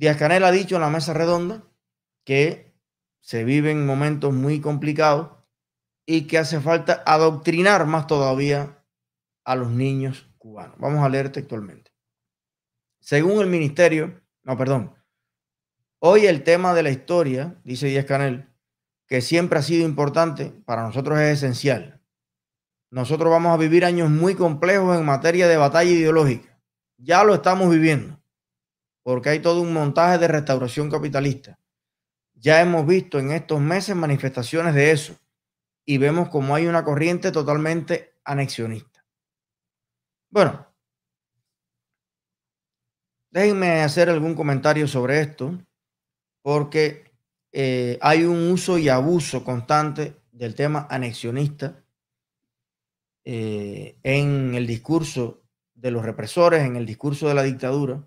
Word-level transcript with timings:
Díaz 0.00 0.16
Canel 0.16 0.44
ha 0.44 0.50
dicho 0.50 0.76
en 0.76 0.80
la 0.80 0.88
mesa 0.88 1.12
redonda 1.12 1.62
que 2.24 2.74
se 3.20 3.44
viven 3.44 3.84
momentos 3.84 4.32
muy 4.32 4.58
complicados 4.58 5.32
y 6.06 6.26
que 6.26 6.38
hace 6.38 6.58
falta 6.58 7.02
adoctrinar 7.04 7.84
más 7.84 8.06
todavía 8.06 8.82
a 9.44 9.56
los 9.56 9.68
niños 9.70 10.26
cubanos. 10.38 10.78
Vamos 10.78 11.04
a 11.04 11.10
leer 11.10 11.30
textualmente. 11.30 11.92
Según 12.98 13.42
el 13.42 13.48
ministerio, 13.48 14.22
no, 14.42 14.56
perdón, 14.56 14.94
hoy 15.98 16.24
el 16.24 16.44
tema 16.44 16.72
de 16.72 16.82
la 16.82 16.90
historia, 16.90 17.60
dice 17.62 17.88
Díaz 17.88 18.06
Canel, 18.06 18.48
que 19.06 19.20
siempre 19.20 19.58
ha 19.58 19.62
sido 19.62 19.84
importante, 19.84 20.46
para 20.64 20.82
nosotros 20.82 21.18
es 21.18 21.44
esencial. 21.44 22.02
Nosotros 22.90 23.28
vamos 23.30 23.52
a 23.52 23.58
vivir 23.58 23.84
años 23.84 24.08
muy 24.08 24.34
complejos 24.34 24.98
en 24.98 25.04
materia 25.04 25.46
de 25.46 25.58
batalla 25.58 25.90
ideológica. 25.90 26.58
Ya 26.96 27.22
lo 27.22 27.34
estamos 27.34 27.68
viviendo, 27.68 28.19
porque 29.02 29.30
hay 29.30 29.40
todo 29.40 29.60
un 29.60 29.72
montaje 29.72 30.18
de 30.18 30.28
restauración 30.28 30.90
capitalista. 30.90 31.58
Ya 32.34 32.60
hemos 32.60 32.86
visto 32.86 33.18
en 33.18 33.32
estos 33.32 33.60
meses 33.60 33.96
manifestaciones 33.96 34.74
de 34.74 34.90
eso 34.90 35.16
y 35.84 35.98
vemos 35.98 36.28
como 36.28 36.54
hay 36.54 36.66
una 36.66 36.84
corriente 36.84 37.32
totalmente 37.32 38.14
anexionista. 38.24 39.04
Bueno, 40.30 40.66
déjenme 43.30 43.82
hacer 43.82 44.08
algún 44.08 44.34
comentario 44.34 44.86
sobre 44.86 45.20
esto, 45.20 45.58
porque 46.42 47.12
eh, 47.52 47.98
hay 48.00 48.24
un 48.24 48.50
uso 48.50 48.78
y 48.78 48.88
abuso 48.88 49.44
constante 49.44 50.16
del 50.30 50.54
tema 50.54 50.86
anexionista 50.88 51.82
eh, 53.24 53.98
en 54.02 54.54
el 54.54 54.66
discurso 54.66 55.42
de 55.74 55.90
los 55.90 56.04
represores, 56.04 56.62
en 56.62 56.76
el 56.76 56.86
discurso 56.86 57.28
de 57.28 57.34
la 57.34 57.42
dictadura. 57.42 58.06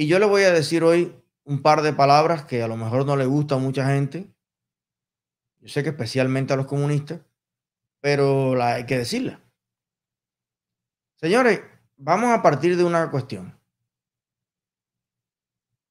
Y 0.00 0.06
yo 0.06 0.20
le 0.20 0.26
voy 0.26 0.44
a 0.44 0.52
decir 0.52 0.84
hoy 0.84 1.20
un 1.42 1.60
par 1.60 1.82
de 1.82 1.92
palabras 1.92 2.44
que 2.44 2.62
a 2.62 2.68
lo 2.68 2.76
mejor 2.76 3.04
no 3.04 3.16
le 3.16 3.26
gusta 3.26 3.56
a 3.56 3.58
mucha 3.58 3.84
gente. 3.84 4.32
Yo 5.58 5.68
sé 5.68 5.82
que 5.82 5.88
especialmente 5.88 6.52
a 6.52 6.56
los 6.56 6.66
comunistas, 6.66 7.20
pero 8.00 8.54
la, 8.54 8.74
hay 8.74 8.86
que 8.86 8.96
decirla. 8.96 9.40
Señores, 11.16 11.62
vamos 11.96 12.30
a 12.30 12.42
partir 12.42 12.76
de 12.76 12.84
una 12.84 13.10
cuestión. 13.10 13.58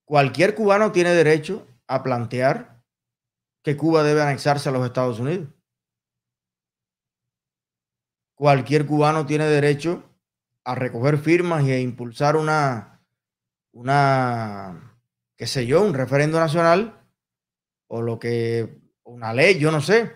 Cualquier 0.05 0.55
cubano 0.55 0.94
tiene 0.94 1.09
derecho 1.09 1.67
a 1.86 2.02
plantear 2.02 2.81
que 3.61 3.75
Cuba 3.75 4.03
debe 4.03 4.21
anexarse 4.21 4.69
a 4.69 4.71
los 4.71 4.86
Estados 4.86 5.19
Unidos. 5.19 5.49
Cualquier 8.36 8.86
cubano 8.86 9.25
tiene 9.25 9.47
derecho 9.47 10.02
a 10.64 10.75
recoger 10.75 11.17
firmas 11.17 11.66
y 11.66 11.71
a 11.71 11.80
impulsar 11.81 12.38
una, 12.38 12.97
una, 13.78 15.00
qué 15.36 15.47
sé 15.47 15.66
yo, 15.66 15.83
un 15.83 15.94
referendo 15.94 16.39
nacional 16.39 17.08
o 17.88 18.02
lo 18.02 18.20
que, 18.20 18.81
una 19.03 19.33
ley, 19.33 19.59
yo 19.59 19.72
no 19.72 19.81
sé, 19.81 20.11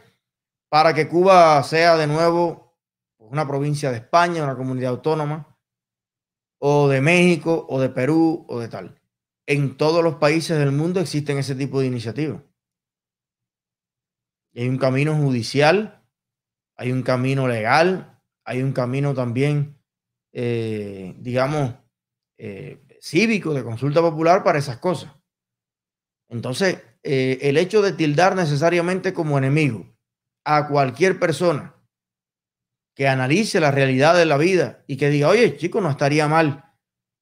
para 0.69 0.93
que 0.93 1.07
Cuba 1.07 1.61
sea 1.63 1.95
de 1.97 2.07
nuevo 2.07 2.77
una 3.17 3.47
provincia 3.47 3.91
de 3.91 3.97
España, 3.97 4.43
una 4.43 4.57
comunidad 4.57 4.91
autónoma, 4.91 5.57
o 6.59 6.87
de 6.89 7.01
México, 7.01 7.65
o 7.69 7.79
de 7.79 7.89
Perú, 7.89 8.45
o 8.47 8.59
de 8.59 8.67
tal 8.67 9.01
en 9.51 9.75
todos 9.75 10.01
los 10.01 10.15
países 10.15 10.57
del 10.57 10.71
mundo 10.71 11.01
existen 11.01 11.37
ese 11.37 11.55
tipo 11.55 11.81
de 11.81 11.87
iniciativas. 11.87 12.41
Hay 14.55 14.67
un 14.67 14.77
camino 14.77 15.15
judicial, 15.15 16.05
hay 16.77 16.91
un 16.93 17.03
camino 17.03 17.49
legal, 17.49 18.21
hay 18.45 18.61
un 18.61 18.71
camino 18.71 19.13
también, 19.13 19.77
eh, 20.31 21.15
digamos, 21.19 21.75
eh, 22.37 22.81
cívico 23.01 23.53
de 23.53 23.63
consulta 23.63 24.01
popular 24.01 24.43
para 24.43 24.59
esas 24.59 24.77
cosas. 24.77 25.11
Entonces, 26.29 26.81
eh, 27.03 27.39
el 27.41 27.57
hecho 27.57 27.81
de 27.81 27.93
tildar 27.93 28.35
necesariamente 28.35 29.13
como 29.13 29.37
enemigo 29.37 29.85
a 30.45 30.67
cualquier 30.67 31.19
persona 31.19 31.75
que 32.95 33.07
analice 33.07 33.59
la 33.59 33.71
realidad 33.71 34.15
de 34.15 34.25
la 34.25 34.37
vida 34.37 34.83
y 34.87 34.97
que 34.97 35.09
diga, 35.09 35.29
oye, 35.29 35.57
chico, 35.57 35.81
no 35.81 35.89
estaría 35.89 36.27
mal 36.27 36.73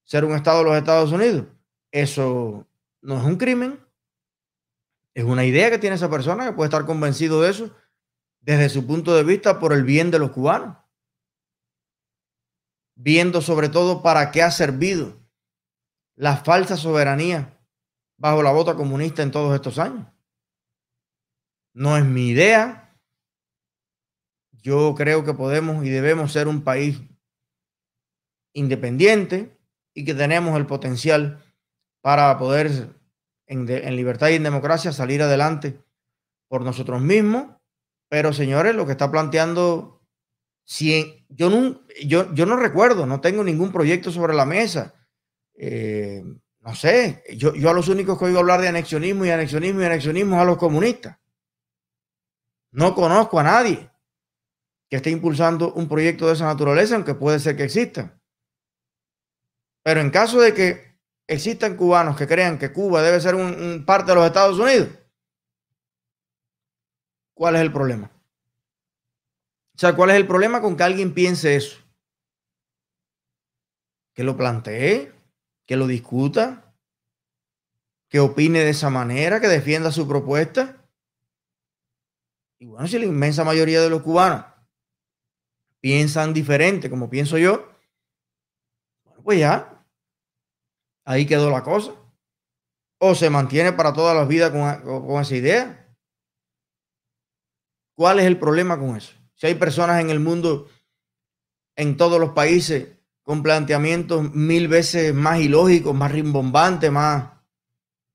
ser 0.04 0.24
un 0.24 0.34
Estado 0.34 0.58
de 0.58 0.64
los 0.64 0.76
Estados 0.76 1.12
Unidos 1.12 1.46
eso 1.92 2.68
no 3.02 3.18
es 3.18 3.24
un 3.24 3.36
crimen, 3.36 3.84
es 5.14 5.24
una 5.24 5.44
idea 5.44 5.70
que 5.70 5.78
tiene 5.78 5.96
esa 5.96 6.10
persona 6.10 6.46
que 6.46 6.52
puede 6.52 6.68
estar 6.68 6.86
convencido 6.86 7.42
de 7.42 7.50
eso 7.50 7.74
desde 8.40 8.68
su 8.68 8.86
punto 8.86 9.14
de 9.14 9.24
vista 9.24 9.58
por 9.58 9.72
el 9.72 9.84
bien 9.84 10.10
de 10.10 10.18
los 10.18 10.30
cubanos, 10.30 10.76
viendo 12.94 13.42
sobre 13.42 13.68
todo 13.68 14.02
para 14.02 14.30
qué 14.30 14.42
ha 14.42 14.50
servido 14.50 15.19
la 16.20 16.36
falsa 16.36 16.76
soberanía 16.76 17.58
bajo 18.18 18.42
la 18.42 18.52
bota 18.52 18.74
comunista 18.74 19.22
en 19.22 19.30
todos 19.30 19.54
estos 19.54 19.78
años. 19.78 20.06
No 21.72 21.96
es 21.96 22.04
mi 22.04 22.28
idea. 22.28 22.94
Yo 24.52 24.94
creo 24.94 25.24
que 25.24 25.32
podemos 25.32 25.82
y 25.82 25.88
debemos 25.88 26.30
ser 26.30 26.46
un 26.46 26.62
país 26.62 27.00
independiente 28.52 29.58
y 29.94 30.04
que 30.04 30.12
tenemos 30.12 30.58
el 30.58 30.66
potencial 30.66 31.42
para 32.02 32.36
poder 32.36 32.94
en, 33.46 33.96
libertad 33.96 34.28
y 34.28 34.34
en 34.34 34.42
democracia 34.42 34.92
salir 34.92 35.22
adelante 35.22 35.80
por 36.48 36.62
nosotros 36.62 37.00
mismos. 37.00 37.46
Pero 38.10 38.34
señores, 38.34 38.74
lo 38.74 38.84
que 38.84 38.92
está 38.92 39.10
planteando, 39.10 40.02
si 40.66 41.24
yo, 41.30 41.80
yo, 42.04 42.34
yo 42.34 42.44
no 42.44 42.56
recuerdo, 42.56 43.06
no 43.06 43.22
tengo 43.22 43.42
ningún 43.42 43.72
proyecto 43.72 44.12
sobre 44.12 44.34
la 44.34 44.44
mesa. 44.44 44.99
Eh, 45.62 46.22
no 46.60 46.74
sé, 46.74 47.22
yo, 47.36 47.50
a 47.68 47.74
los 47.74 47.88
únicos 47.88 48.18
que 48.18 48.24
oigo 48.24 48.38
hablar 48.38 48.62
de 48.62 48.68
anexionismo 48.68 49.26
y 49.26 49.30
anexionismo 49.30 49.82
y 49.82 49.84
anexionismo 49.84 50.36
es 50.36 50.40
a 50.40 50.44
los 50.46 50.56
comunistas. 50.56 51.18
No 52.72 52.94
conozco 52.94 53.38
a 53.38 53.42
nadie 53.42 53.90
que 54.88 54.96
esté 54.96 55.10
impulsando 55.10 55.74
un 55.74 55.86
proyecto 55.86 56.26
de 56.26 56.32
esa 56.32 56.46
naturaleza, 56.46 56.94
aunque 56.94 57.14
puede 57.14 57.38
ser 57.40 57.58
que 57.58 57.64
exista. 57.64 58.18
Pero 59.82 60.00
en 60.00 60.08
caso 60.08 60.40
de 60.40 60.54
que 60.54 60.98
existen 61.26 61.76
cubanos 61.76 62.16
que 62.16 62.26
crean 62.26 62.58
que 62.58 62.72
Cuba 62.72 63.02
debe 63.02 63.20
ser 63.20 63.34
un, 63.34 63.84
parte 63.84 64.12
de 64.12 64.14
los 64.14 64.26
Estados 64.26 64.58
Unidos, 64.58 64.88
¿cuál 67.34 67.56
es 67.56 67.60
el 67.60 67.72
problema? 67.72 68.10
O 69.74 69.78
sea, 69.78 69.94
¿cuál 69.94 70.10
es 70.10 70.16
el 70.16 70.26
problema 70.26 70.62
con 70.62 70.74
que 70.74 70.84
alguien 70.84 71.12
piense 71.12 71.54
eso? 71.54 71.78
Que 74.14 74.24
lo 74.24 74.38
plantee, 74.38 75.19
que 75.70 75.76
lo 75.76 75.86
discuta, 75.86 76.74
que 78.08 78.18
opine 78.18 78.58
de 78.58 78.70
esa 78.70 78.90
manera, 78.90 79.40
que 79.40 79.46
defienda 79.46 79.92
su 79.92 80.08
propuesta. 80.08 80.84
Y 82.58 82.66
bueno, 82.66 82.88
si 82.88 82.98
la 82.98 83.04
inmensa 83.04 83.44
mayoría 83.44 83.80
de 83.80 83.88
los 83.88 84.02
cubanos 84.02 84.46
piensan 85.78 86.34
diferente 86.34 86.90
como 86.90 87.08
pienso 87.08 87.38
yo, 87.38 87.70
bueno, 89.04 89.22
pues 89.22 89.38
ya, 89.38 89.86
ahí 91.04 91.24
quedó 91.24 91.50
la 91.50 91.62
cosa. 91.62 91.92
O 92.98 93.14
se 93.14 93.30
mantiene 93.30 93.72
para 93.72 93.92
toda 93.92 94.12
la 94.12 94.24
vida 94.24 94.50
con, 94.50 95.22
esa 95.22 95.36
idea. 95.36 95.96
¿Cuál 97.94 98.18
es 98.18 98.26
el 98.26 98.40
problema 98.40 98.76
con 98.76 98.96
eso? 98.96 99.12
Si 99.36 99.46
hay 99.46 99.54
personas 99.54 100.00
en 100.00 100.10
el 100.10 100.18
mundo, 100.18 100.68
en 101.76 101.96
todos 101.96 102.18
los 102.18 102.30
países, 102.30 102.99
con 103.22 103.42
planteamientos 103.42 104.34
mil 104.34 104.68
veces 104.68 105.14
más 105.14 105.40
ilógicos, 105.40 105.94
más 105.94 106.12
rimbombantes, 106.12 106.90
más... 106.90 107.30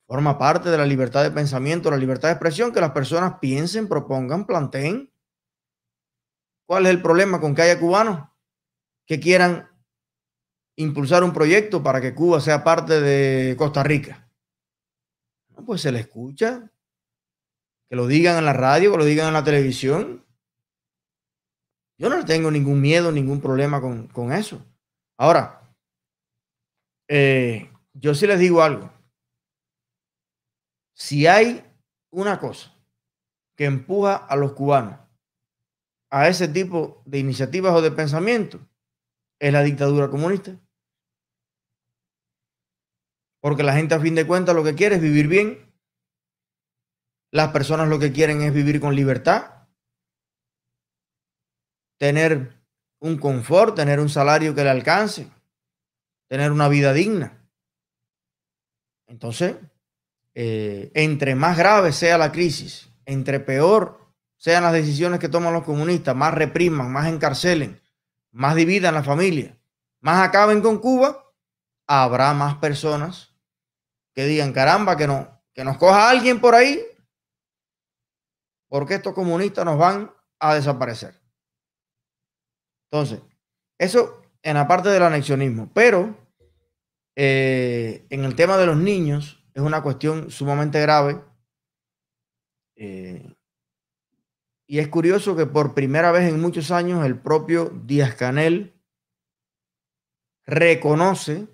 Forma 0.07 0.37
parte 0.37 0.69
de 0.69 0.77
la 0.77 0.85
libertad 0.85 1.23
de 1.23 1.31
pensamiento, 1.31 1.89
la 1.89 1.97
libertad 1.97 2.27
de 2.27 2.33
expresión, 2.33 2.71
que 2.71 2.79
las 2.79 2.91
personas 2.91 3.39
piensen, 3.39 3.87
propongan, 3.87 4.45
planteen. 4.45 5.11
¿Cuál 6.67 6.85
es 6.85 6.91
el 6.91 7.01
problema 7.01 7.41
con 7.41 7.55
que 7.55 7.63
haya 7.63 7.79
cubanos 7.79 8.27
que 9.05 9.19
quieran 9.19 9.69
impulsar 10.75 11.23
un 11.23 11.33
proyecto 11.33 11.81
para 11.81 12.01
que 12.01 12.13
Cuba 12.13 12.41
sea 12.41 12.63
parte 12.63 12.99
de 12.99 13.55
Costa 13.57 13.83
Rica. 13.83 14.29
pues 15.65 15.81
se 15.81 15.91
le 15.91 15.99
escucha, 15.99 16.71
que 17.89 17.95
lo 17.95 18.07
digan 18.07 18.37
en 18.37 18.45
la 18.45 18.53
radio, 18.53 18.91
que 18.91 18.97
lo 18.97 19.05
digan 19.05 19.27
en 19.27 19.33
la 19.33 19.43
televisión. 19.43 20.25
Yo 21.97 22.09
no 22.09 22.25
tengo 22.25 22.51
ningún 22.51 22.81
miedo, 22.81 23.11
ningún 23.11 23.39
problema 23.39 23.79
con, 23.79 24.31
eso. 24.33 24.65
Ahora, 25.17 25.61
eh, 27.07 27.71
yo 27.93 28.13
sí 28.13 28.27
les 28.27 28.39
digo 28.39 28.61
algo. 28.61 28.91
Si 30.93 31.27
hay 31.27 31.63
una 32.11 32.39
cosa 32.39 32.73
que 33.55 33.65
empuja 33.65 34.15
a 34.15 34.35
los 34.35 34.53
cubanos 34.53 34.99
a 36.11 36.29
ese 36.29 36.47
tipo 36.47 37.01
de 37.05 37.19
iniciativas 37.19 37.73
o 37.73 37.81
de 37.81 37.91
pensamiento, 37.91 38.59
es 39.39 39.51
la 39.51 39.63
dictadura 39.63 40.09
comunista. 40.09 40.57
Porque 43.41 43.63
la 43.63 43.73
gente 43.73 43.95
a 43.95 43.99
fin 43.99 44.15
de 44.15 44.25
cuentas 44.25 44.55
lo 44.55 44.63
que 44.63 44.75
quiere 44.75 44.95
es 44.95 45.01
vivir 45.01 45.27
bien. 45.27 45.73
Las 47.31 47.51
personas 47.51 47.89
lo 47.89 47.99
que 47.99 48.11
quieren 48.13 48.41
es 48.41 48.53
vivir 48.53 48.79
con 48.79 48.95
libertad. 48.95 49.67
Tener 51.99 52.54
un 53.05 53.17
confort, 53.17 53.75
tener 53.75 53.99
un 53.99 54.09
salario 54.09 54.55
que 54.55 54.63
le 54.63 54.69
alcance. 54.71 55.29
Tener 56.27 56.51
una 56.51 56.67
vida 56.67 56.91
digna. 56.91 57.39
Entonces, 59.05 59.55
eh, 60.33 60.91
entre 60.95 61.35
más 61.35 61.55
grave 61.55 61.91
sea 61.91 62.17
la 62.17 62.31
crisis, 62.31 62.89
entre 63.05 63.39
peor 63.39 63.99
sean 64.37 64.63
las 64.63 64.73
decisiones 64.73 65.19
que 65.19 65.29
toman 65.29 65.53
los 65.53 65.63
comunistas, 65.63 66.15
más 66.15 66.33
repriman, 66.33 66.91
más 66.91 67.07
encarcelen, 67.07 67.79
más 68.31 68.55
dividan 68.55 68.95
la 68.95 69.03
familia, 69.03 69.55
más 69.99 70.27
acaben 70.27 70.61
con 70.61 70.79
Cuba, 70.79 71.31
habrá 71.85 72.33
más 72.33 72.55
personas 72.55 73.35
que 74.13 74.25
digan, 74.25 74.51
caramba, 74.51 74.97
que, 74.97 75.05
no, 75.05 75.41
que 75.53 75.63
nos 75.63 75.77
coja 75.77 76.09
alguien 76.09 76.41
por 76.41 76.55
ahí, 76.55 76.83
porque 78.67 78.95
estos 78.95 79.13
comunistas 79.13 79.63
nos 79.63 79.77
van 79.77 80.11
a 80.39 80.55
desaparecer. 80.55 81.24
Entonces, 82.91 83.21
eso 83.77 84.21
en 84.43 84.55
la 84.55 84.67
parte 84.67 84.89
del 84.89 85.03
anexionismo, 85.03 85.71
pero 85.73 86.15
eh, 87.15 88.05
en 88.09 88.23
el 88.23 88.35
tema 88.35 88.57
de 88.57 88.65
los 88.65 88.77
niños 88.77 89.43
es 89.53 89.61
una 89.61 89.81
cuestión 89.81 90.29
sumamente 90.29 90.79
grave. 90.81 91.21
Eh, 92.75 93.33
y 94.67 94.79
es 94.79 94.87
curioso 94.87 95.35
que 95.35 95.45
por 95.45 95.73
primera 95.73 96.11
vez 96.11 96.29
en 96.29 96.41
muchos 96.41 96.71
años 96.71 97.05
el 97.05 97.17
propio 97.17 97.71
Díaz 97.85 98.15
Canel 98.15 98.73
reconoce 100.45 101.47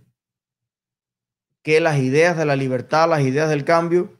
que 1.61 1.79
las 1.79 1.99
ideas 1.99 2.37
de 2.37 2.45
la 2.45 2.55
libertad, 2.55 3.09
las 3.09 3.21
ideas 3.21 3.49
del 3.49 3.63
cambio, 3.63 4.19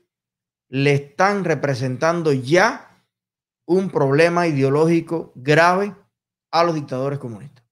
le 0.70 0.94
están 0.94 1.44
representando 1.44 2.32
ya 2.32 3.06
un 3.66 3.90
problema 3.90 4.48
ideológico 4.48 5.34
grave 5.36 5.96
a 6.52 6.64
los 6.64 6.76
dictadores 6.76 7.20
comunistas. 7.20 7.66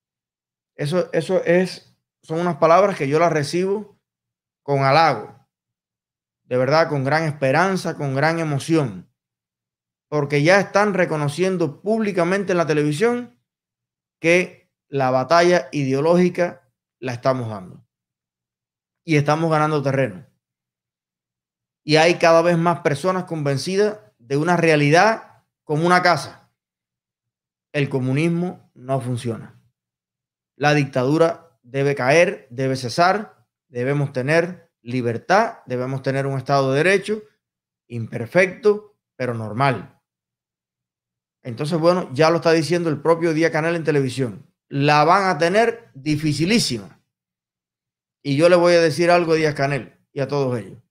Eso, 0.75 1.09
eso 1.11 1.43
es, 1.43 1.95
son 2.21 2.39
unas 2.39 2.57
palabras 2.57 2.97
que 2.97 3.07
yo 3.07 3.19
las 3.19 3.31
recibo 3.31 3.99
con 4.63 4.83
halago, 4.83 5.35
de 6.43 6.57
verdad, 6.57 6.89
con 6.89 7.03
gran 7.03 7.23
esperanza, 7.23 7.95
con 7.95 8.15
gran 8.15 8.39
emoción 8.39 9.09
porque 10.09 10.41
ya 10.41 10.59
están 10.59 10.93
reconociendo 10.95 11.81
públicamente 11.81 12.51
en 12.51 12.57
la 12.57 12.65
televisión 12.65 13.39
que 14.19 14.73
la 14.89 15.11
batalla 15.11 15.69
ideológica 15.71 16.67
la 16.99 17.13
estamos 17.13 17.47
dando. 17.47 17.85
Y 19.05 19.15
estamos 19.15 19.49
ganando 19.49 19.81
terreno. 19.81 20.25
Y 21.83 21.95
hay 21.95 22.15
cada 22.15 22.41
vez 22.41 22.57
más 22.57 22.81
personas 22.81 23.23
convencidas 23.25 23.99
de 24.17 24.35
una 24.35 24.57
realidad 24.57 25.43
como 25.63 25.85
una 25.85 26.01
casa. 26.01 26.38
El 27.71 27.89
comunismo 27.89 28.71
no 28.73 28.99
funciona. 29.01 29.61
La 30.55 30.73
dictadura 30.73 31.59
debe 31.63 31.95
caer, 31.95 32.47
debe 32.49 32.75
cesar, 32.75 33.47
debemos 33.67 34.11
tener 34.11 34.71
libertad, 34.81 35.59
debemos 35.65 36.01
tener 36.01 36.25
un 36.25 36.37
Estado 36.37 36.71
de 36.71 36.83
Derecho 36.83 37.21
imperfecto, 37.87 38.97
pero 39.15 39.33
normal. 39.33 39.99
Entonces, 41.41 41.79
bueno, 41.79 42.09
ya 42.13 42.29
lo 42.29 42.37
está 42.37 42.51
diciendo 42.51 42.89
el 42.89 43.01
propio 43.01 43.33
Día 43.33 43.51
Canal 43.51 43.75
en 43.75 43.83
televisión. 43.83 44.45
La 44.67 45.03
van 45.03 45.29
a 45.29 45.37
tener 45.37 45.89
dificilísima. 45.93 47.01
Y 48.21 48.35
yo 48.35 48.49
le 48.49 48.55
voy 48.55 48.73
a 48.73 48.81
decir 48.81 49.09
algo 49.09 49.33
a 49.33 49.35
Díaz 49.35 49.55
Canel 49.55 49.97
y 50.11 50.19
a 50.19 50.27
todos 50.27 50.59
ellos. 50.59 50.81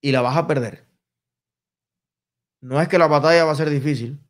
Y 0.00 0.12
la 0.12 0.20
vas 0.20 0.36
a 0.36 0.46
perder. 0.46 0.86
No 2.60 2.80
es 2.80 2.88
que 2.88 2.98
la 2.98 3.06
batalla 3.06 3.44
va 3.44 3.52
a 3.52 3.56
ser 3.56 3.70
difícil, 3.70 4.20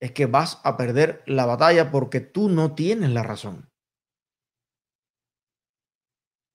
es 0.00 0.12
que 0.12 0.26
vas 0.26 0.60
a 0.64 0.76
perder 0.76 1.22
la 1.26 1.46
batalla 1.46 1.90
porque 1.90 2.20
tú 2.20 2.48
no 2.48 2.74
tienes 2.74 3.10
la 3.10 3.22
razón. 3.22 3.70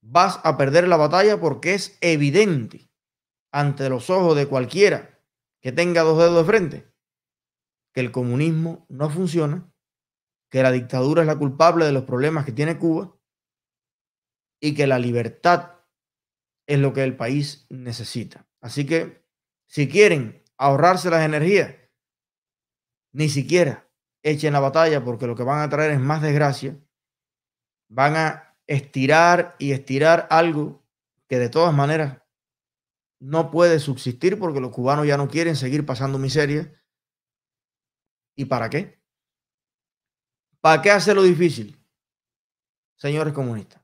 Vas 0.02 0.40
a 0.44 0.58
perder 0.58 0.88
la 0.88 0.98
batalla 0.98 1.40
porque 1.40 1.74
es 1.74 1.98
evidente 2.02 2.90
ante 3.52 3.90
los 3.90 4.10
ojos 4.10 4.36
de 4.36 4.48
cualquiera 4.48 5.20
que 5.62 5.72
tenga 5.72 6.02
dos 6.02 6.18
dedos 6.18 6.38
de 6.38 6.44
frente 6.44 6.90
que 7.94 8.02
el 8.02 8.12
comunismo 8.12 8.86
no 8.90 9.10
funciona, 9.10 9.72
que 10.52 10.64
la 10.64 10.72
dictadura 10.72 11.22
es 11.22 11.28
la 11.28 11.38
culpable 11.38 11.86
de 11.86 11.92
los 11.92 12.04
problemas 12.04 12.46
que 12.46 12.52
tiene 12.52 12.78
Cuba 12.78 13.16
y 14.62 14.76
que 14.76 14.88
la 14.88 15.00
libertad 15.00 15.80
es 16.68 16.80
lo 16.80 16.94
que 16.94 17.04
el 17.04 17.16
país 17.16 17.66
necesita. 17.70 18.48
Así 18.62 18.86
que 18.86 19.26
si 19.68 19.88
quieren 19.88 20.44
ahorrarse 20.58 21.10
las 21.10 21.24
energías, 21.24 21.76
ni 23.12 23.30
siquiera 23.30 23.90
echen 24.24 24.54
la 24.54 24.60
batalla 24.60 25.04
porque 25.04 25.28
lo 25.28 25.36
que 25.36 25.44
van 25.44 25.62
a 25.62 25.70
traer 25.70 25.92
es 25.92 26.00
más 26.00 26.22
desgracia. 26.22 26.78
Van 27.90 28.16
a 28.16 28.56
estirar 28.68 29.56
y 29.58 29.72
estirar 29.72 30.28
algo 30.30 30.84
que 31.28 31.40
de 31.40 31.50
todas 31.50 31.74
maneras 31.74 32.22
no 33.20 33.52
puede 33.52 33.80
subsistir 33.80 34.38
porque 34.38 34.60
los 34.62 34.72
cubanos 34.72 35.08
ya 35.08 35.18
no 35.18 35.28
quieren 35.28 35.56
seguir 35.56 35.86
pasando 35.86 36.18
miseria 36.18 36.80
¿Y 38.40 38.46
para 38.46 38.70
qué? 38.70 38.98
¿Para 40.62 40.82
qué 40.82 40.92
hacerlo 40.92 41.24
difícil? 41.24 41.78
Señores 42.96 43.34
comunistas. 43.34 43.84